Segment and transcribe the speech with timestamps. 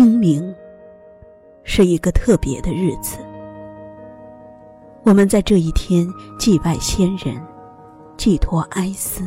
[0.00, 0.54] 清明
[1.62, 3.18] 是一个特别的日子，
[5.02, 6.08] 我们在这一天
[6.38, 7.38] 祭拜先人，
[8.16, 9.22] 寄托哀思，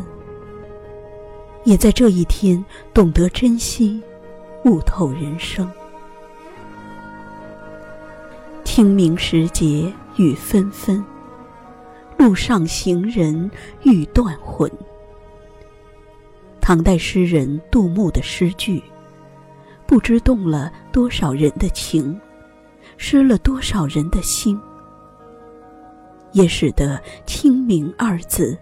[1.63, 4.01] 也在这一天懂得珍惜，
[4.65, 5.71] 悟透人生。
[8.63, 11.05] 清明时节雨纷纷，
[12.17, 13.51] 路上行人
[13.83, 14.67] 欲断魂。
[16.59, 18.81] 唐代诗人杜牧的诗句。
[19.85, 22.19] 不知动了多少人的情，
[22.97, 24.59] 失了多少人的心，
[26.31, 28.57] 也使得“清明”二字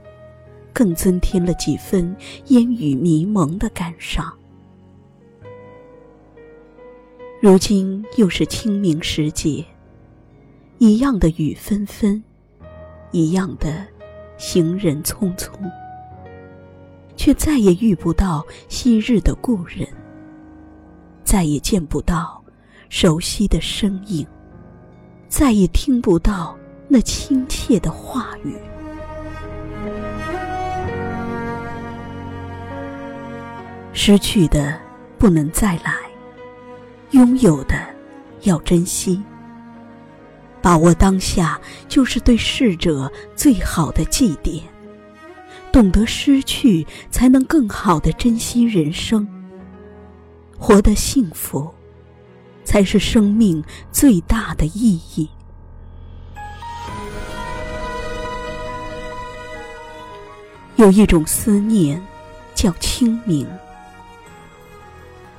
[0.74, 2.16] 更增添了几分
[2.48, 4.32] 烟雨迷蒙的感伤。
[7.40, 9.66] 如今又是清明时节，
[10.78, 12.24] 一样的雨纷纷，
[13.12, 13.86] 一样的
[14.38, 15.52] 行人匆匆，
[17.16, 19.88] 却再也遇不到昔日的故人。
[21.32, 22.44] 再也见不到
[22.90, 24.28] 熟悉的身影，
[25.30, 26.58] 再也听不到
[26.90, 28.58] 那亲切的话语。
[33.94, 34.78] 失去的
[35.18, 35.96] 不能再来，
[37.12, 37.76] 拥有的
[38.42, 39.24] 要珍惜。
[40.62, 41.58] 把握当下，
[41.88, 44.62] 就是对逝者最好的祭奠。
[45.72, 49.26] 懂得失去，才能更好的珍惜人生。
[50.64, 51.74] 活得幸福，
[52.64, 55.28] 才是生命最大的意义。
[60.76, 62.00] 有一种思念，
[62.54, 63.48] 叫清明。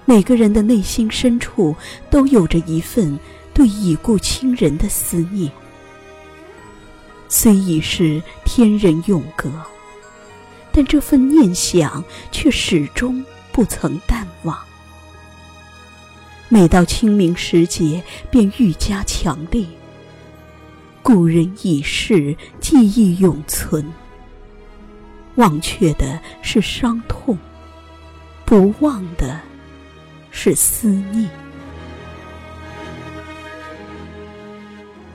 [0.04, 1.76] 每个人的内心深处，
[2.10, 3.16] 都有着一份
[3.54, 5.52] 对已故亲人的思念。
[7.28, 9.48] 虽已是天人永隔，
[10.72, 14.26] 但这份念想却始终不曾淡。
[16.52, 19.64] 每到清明时节，便愈加强烈。
[21.02, 23.90] 故人已逝，记忆永存。
[25.36, 27.38] 忘却的是伤痛，
[28.44, 29.40] 不忘的
[30.30, 31.26] 是思念。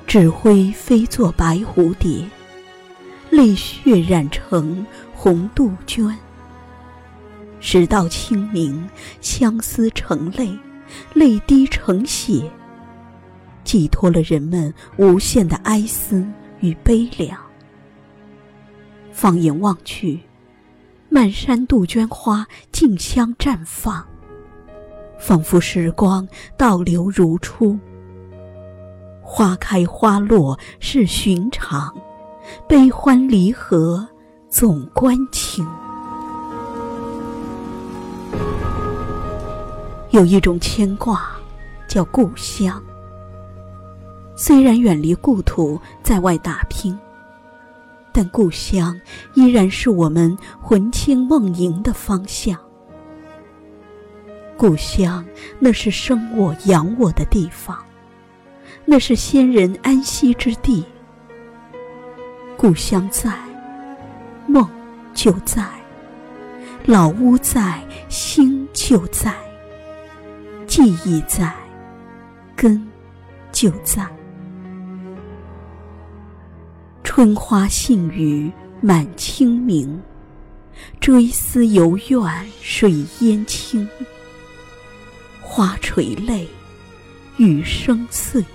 [0.07, 2.25] 纸灰飞作白蝴蝶，
[3.29, 4.83] 泪血染成
[5.13, 6.17] 红杜鹃。
[7.61, 8.89] 直到清明，
[9.21, 10.57] 相思成泪。
[11.13, 12.49] 泪滴成血，
[13.63, 16.25] 寄托了人们无限的哀思
[16.59, 17.37] 与悲凉。
[19.11, 20.19] 放眼望去，
[21.09, 24.05] 漫山杜鹃花竞相绽放，
[25.19, 27.77] 仿佛时光倒流如初。
[29.21, 31.93] 花开花落是寻常，
[32.67, 34.07] 悲欢离合
[34.49, 35.67] 总关情。
[40.17, 41.29] 有一种牵挂，
[41.87, 42.83] 叫故乡。
[44.35, 46.97] 虽然远离故土，在外打拼，
[48.11, 48.99] 但故乡
[49.35, 52.57] 依然是我们魂牵梦萦的方向。
[54.57, 55.23] 故乡，
[55.59, 57.77] 那是生我养我的地方，
[58.85, 60.83] 那是先人安息之地。
[62.57, 63.31] 故乡在，
[64.47, 64.67] 梦
[65.13, 65.61] 就在；
[66.87, 69.31] 老屋在，心就在。
[70.77, 71.51] 记忆在，
[72.55, 72.87] 根
[73.51, 74.07] 就在。
[77.03, 79.99] 春花信雨满清明，
[80.99, 83.89] 追思犹怨水烟清。
[85.41, 86.47] 花垂泪，
[87.37, 88.45] 雨声碎，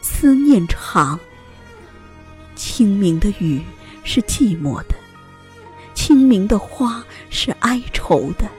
[0.00, 1.20] 思念长。
[2.54, 3.60] 清明的雨
[4.04, 4.94] 是寂寞的，
[5.92, 8.50] 清明的花是哀愁的。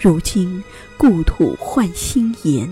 [0.00, 0.62] 如今
[0.96, 2.70] 故土换新颜，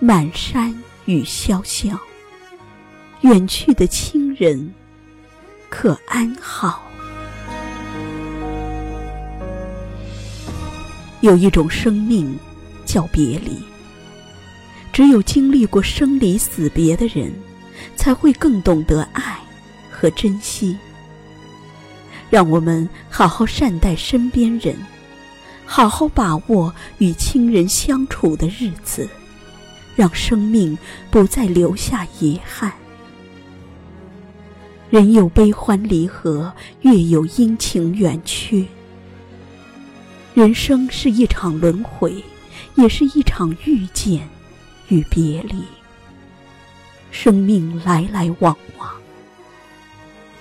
[0.00, 0.74] 满山
[1.04, 1.96] 雨潇潇。
[3.20, 4.74] 远去的亲人，
[5.70, 6.82] 可安好？
[11.20, 12.36] 有一种生命，
[12.84, 13.62] 叫别离。
[14.92, 17.32] 只有经历过生离死别的人，
[17.94, 19.38] 才会更懂得爱
[19.88, 20.76] 和珍惜。
[22.28, 24.76] 让我们好好善待身边人。
[25.66, 29.08] 好好把握与亲人相处的日子，
[29.94, 30.78] 让生命
[31.10, 32.72] 不再留下遗憾。
[34.88, 38.64] 人有悲欢离合，月有阴晴圆缺。
[40.32, 42.22] 人生是一场轮回，
[42.76, 44.28] 也是一场遇见
[44.88, 45.64] 与别离。
[47.10, 48.90] 生命来来往往，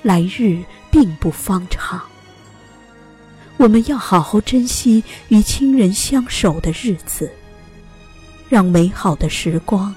[0.03, 2.01] 来日并不方长。
[3.57, 7.31] 我们要好好珍惜与亲人相守的日子，
[8.49, 9.93] 让美好的时光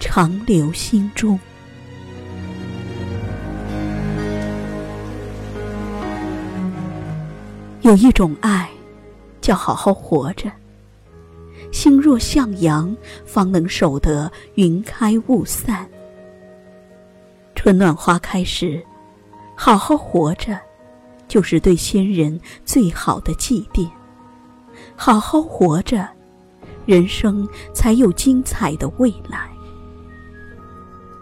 [0.00, 1.38] 长留心中。
[7.82, 8.70] 有一种爱，
[9.40, 10.50] 叫好好活着。
[11.72, 15.86] 心若向阳，方能守得云开雾散。
[17.56, 18.82] 春暖花开时，
[19.56, 20.58] 好好活着，
[21.32, 23.88] 就是对先人最好的祭奠。
[24.94, 26.06] 好好活着，
[26.84, 29.50] 人生才有精彩的未来。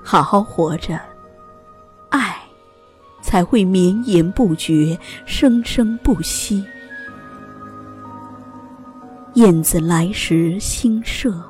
[0.03, 1.01] 好好活着，
[2.09, 2.37] 爱
[3.23, 6.65] 才会绵延不绝，生生不息。
[9.35, 11.41] 燕子来时新社，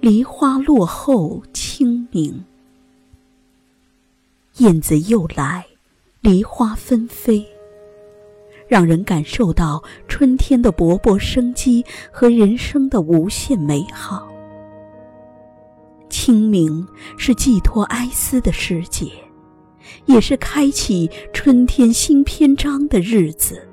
[0.00, 2.44] 梨花落后清明。
[4.56, 5.64] 燕子又来，
[6.28, 7.42] 梨花纷飞，
[8.66, 11.82] 让人感受到春天的勃勃生机
[12.12, 14.28] 和人生的无限美好。
[16.10, 16.86] 清明
[17.16, 19.10] 是寄托哀思的时节，
[20.04, 23.66] 也是开启春天新篇章的日子。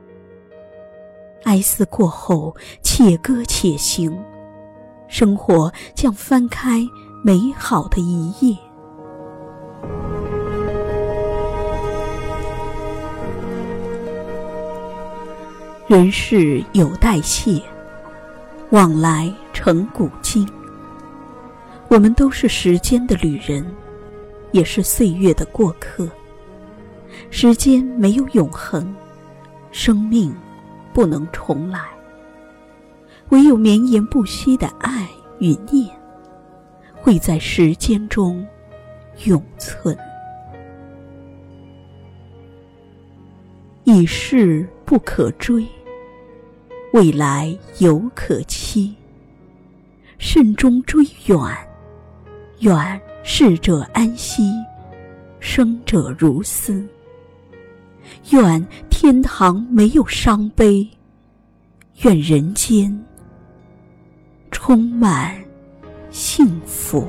[1.43, 4.17] 哀思过后，且歌且行，
[5.09, 6.81] 生活将翻开
[7.21, 8.57] 美好的一页。
[15.87, 17.61] 人世有代谢，
[18.71, 20.43] 往来成古今。
[21.89, 23.63] 我们都是时间的旅人，
[24.51, 26.09] 也是岁月的过客。
[27.29, 28.95] 时间没有永恒，
[29.71, 30.35] 生命
[30.91, 31.79] 不能重来。
[33.29, 35.07] 唯有绵延不息的爱
[35.37, 35.87] 与念，
[36.95, 38.43] 会在时间中
[39.25, 39.95] 永存。
[43.83, 45.63] 已逝不可追，
[46.95, 48.95] 未来犹可期。
[50.17, 51.37] 慎终追远，
[52.59, 54.49] 远逝者安息，
[55.41, 56.87] 生者如斯。
[58.29, 60.89] 愿天堂没有伤悲，
[62.03, 62.97] 愿人间
[64.49, 65.35] 充满
[66.11, 67.05] 幸福。